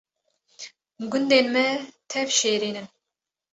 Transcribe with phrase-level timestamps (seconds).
[1.11, 1.65] Gundên Me
[2.09, 2.87] Tev Şêrîn in